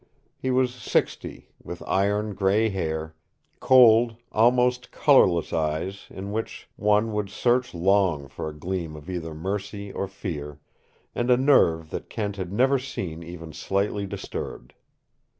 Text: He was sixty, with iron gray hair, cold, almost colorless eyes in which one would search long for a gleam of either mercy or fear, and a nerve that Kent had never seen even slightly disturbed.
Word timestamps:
He 0.35 0.49
was 0.49 0.73
sixty, 0.73 1.51
with 1.63 1.83
iron 1.85 2.33
gray 2.33 2.69
hair, 2.69 3.13
cold, 3.59 4.15
almost 4.31 4.89
colorless 4.89 5.53
eyes 5.53 6.07
in 6.09 6.31
which 6.31 6.67
one 6.75 7.11
would 7.13 7.29
search 7.29 7.75
long 7.75 8.27
for 8.27 8.49
a 8.49 8.53
gleam 8.57 8.95
of 8.95 9.11
either 9.11 9.35
mercy 9.35 9.91
or 9.91 10.07
fear, 10.07 10.59
and 11.13 11.29
a 11.29 11.37
nerve 11.37 11.91
that 11.91 12.09
Kent 12.09 12.37
had 12.37 12.51
never 12.51 12.79
seen 12.79 13.21
even 13.21 13.53
slightly 13.53 14.07
disturbed. 14.07 14.73